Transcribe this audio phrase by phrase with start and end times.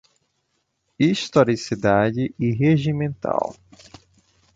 [0.99, 3.55] Historicidade e regimental